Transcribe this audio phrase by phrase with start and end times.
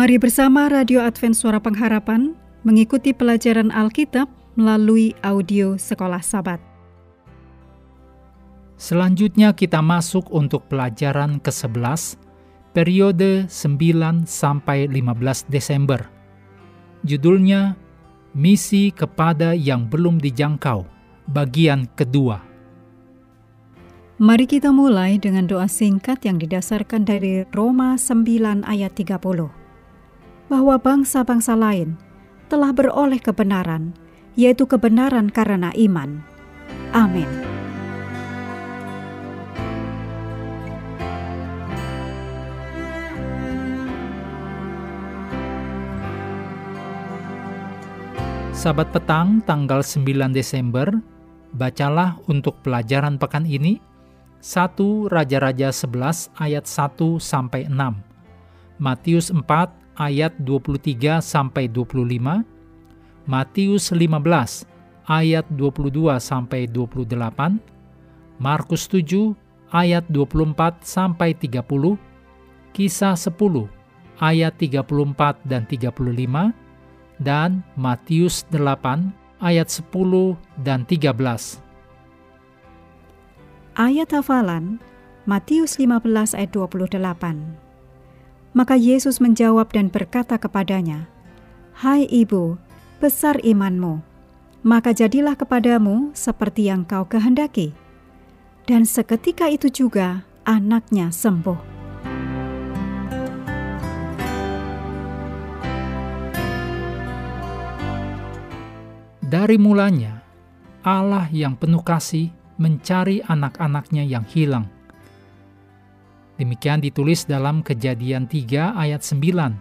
[0.00, 2.32] Mari bersama Radio Advent Suara Pengharapan
[2.64, 6.56] mengikuti pelajaran Alkitab melalui audio Sekolah Sabat.
[8.80, 12.16] Selanjutnya kita masuk untuk pelajaran ke-11,
[12.72, 16.08] periode 9 sampai 15 Desember.
[17.04, 17.76] Judulnya
[18.32, 20.80] Misi kepada yang belum dijangkau,
[21.28, 22.40] bagian kedua.
[24.16, 29.59] Mari kita mulai dengan doa singkat yang didasarkan dari Roma 9 ayat 30
[30.50, 31.94] bahwa bangsa-bangsa lain
[32.50, 33.94] telah beroleh kebenaran,
[34.34, 36.26] yaitu kebenaran karena iman.
[36.90, 37.30] Amin.
[48.50, 50.92] Sabat petang tanggal 9 Desember,
[51.56, 53.80] bacalah untuk pelajaran pekan ini
[54.44, 54.76] 1
[55.08, 57.72] Raja-Raja 11 ayat 1 sampai 6,
[58.76, 62.40] Matius 4 ayat 23 sampai 25,
[63.28, 64.64] Matius 15
[65.04, 67.60] ayat 22 sampai 28,
[68.40, 69.36] Markus 7
[69.68, 72.00] ayat 24 sampai 30,
[72.72, 73.68] Kisah 10
[74.24, 76.56] ayat 34 dan 35,
[77.20, 79.12] dan Matius 8
[79.44, 81.60] ayat 10 dan 13.
[83.76, 84.80] Ayat hafalan
[85.28, 87.69] Matius 15 ayat 28.
[88.50, 91.06] Maka Yesus menjawab dan berkata kepadanya,
[91.70, 92.58] "Hai ibu,
[92.98, 94.02] besar imanmu.
[94.66, 97.70] Maka jadilah kepadamu seperti yang kau kehendaki."
[98.66, 101.58] Dan seketika itu juga anaknya sembuh.
[109.30, 110.26] Dari mulanya,
[110.82, 114.79] Allah yang penuh kasih mencari anak-anaknya yang hilang.
[116.40, 119.60] Demikian ditulis dalam kejadian 3 ayat 9.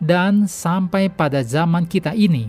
[0.00, 2.48] Dan sampai pada zaman kita ini,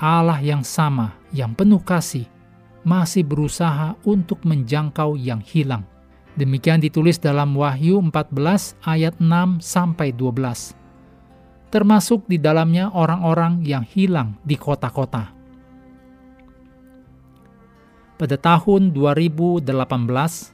[0.00, 2.24] Allah yang sama, yang penuh kasih,
[2.80, 5.84] masih berusaha untuk menjangkau yang hilang.
[6.40, 10.72] Demikian ditulis dalam Wahyu 14 ayat 6 sampai 12.
[11.68, 15.36] Termasuk di dalamnya orang-orang yang hilang di kota-kota.
[18.16, 20.53] Pada tahun 2018,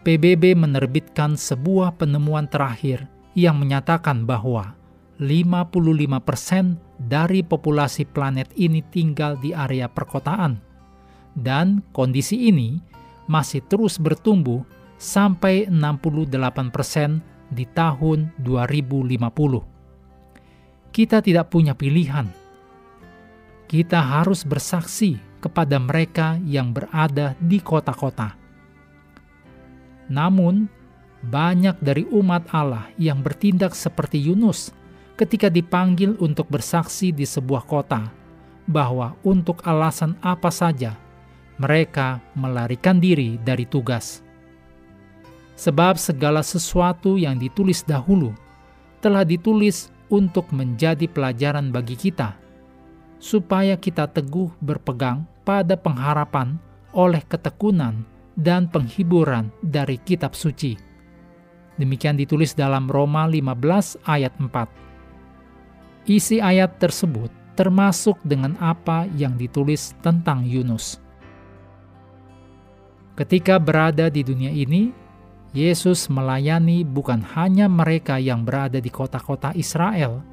[0.00, 3.04] PBB menerbitkan sebuah penemuan terakhir
[3.36, 4.72] yang menyatakan bahwa
[5.20, 10.56] 55% dari populasi planet ini tinggal di area perkotaan.
[11.36, 12.80] Dan kondisi ini
[13.28, 14.64] masih terus bertumbuh
[14.96, 19.20] sampai 68% di tahun 2050.
[20.90, 22.24] Kita tidak punya pilihan.
[23.68, 28.39] Kita harus bersaksi kepada mereka yang berada di kota-kota.
[30.10, 30.66] Namun,
[31.22, 34.74] banyak dari umat Allah yang bertindak seperti Yunus
[35.14, 38.10] ketika dipanggil untuk bersaksi di sebuah kota,
[38.66, 40.98] bahwa untuk alasan apa saja
[41.60, 44.24] mereka melarikan diri dari tugas.
[45.60, 48.32] Sebab segala sesuatu yang ditulis dahulu
[49.04, 52.40] telah ditulis untuk menjadi pelajaran bagi kita
[53.20, 56.56] supaya kita teguh berpegang pada pengharapan
[56.96, 58.02] oleh ketekunan
[58.38, 60.76] dan penghiburan dari kitab suci.
[61.80, 66.10] Demikian ditulis dalam Roma 15 ayat 4.
[66.10, 70.96] Isi ayat tersebut termasuk dengan apa yang ditulis tentang Yunus.
[73.20, 74.96] Ketika berada di dunia ini,
[75.52, 80.24] Yesus melayani bukan hanya mereka yang berada di kota-kota Israel,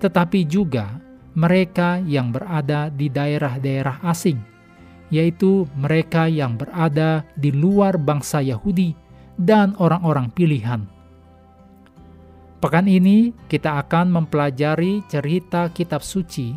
[0.00, 0.96] tetapi juga
[1.36, 4.40] mereka yang berada di daerah-daerah asing,
[5.10, 8.94] yaitu mereka yang berada di luar bangsa Yahudi
[9.36, 10.86] dan orang-orang pilihan.
[12.60, 16.52] Pekan ini kita akan mempelajari cerita kitab suci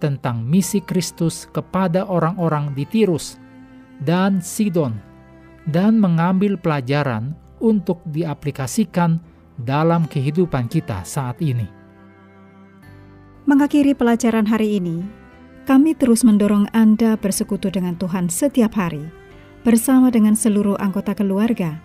[0.00, 3.36] tentang misi Kristus kepada orang-orang di Tirus
[4.00, 4.96] dan Sidon
[5.68, 9.20] dan mengambil pelajaran untuk diaplikasikan
[9.60, 11.68] dalam kehidupan kita saat ini.
[13.44, 15.04] Mengakhiri pelajaran hari ini,
[15.68, 19.04] kami terus mendorong Anda bersekutu dengan Tuhan setiap hari,
[19.64, 21.80] bersama dengan seluruh anggota keluarga,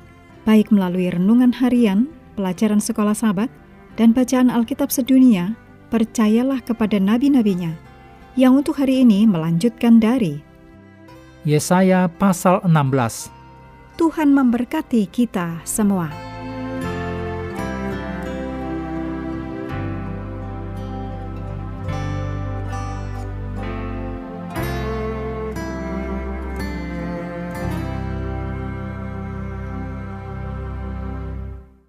[0.48, 2.07] baik melalui renungan harian,
[2.39, 3.51] pelajaran sekolah sahabat,
[3.95, 5.56] dan bacaan Alkitab sedunia,
[5.92, 7.75] percayalah kepada nabi-nabinya,
[8.36, 10.44] yang untuk hari ini melanjutkan dari
[11.45, 13.30] Yesaya pasal 16.
[13.95, 16.25] Tuhan memberkati kita semua.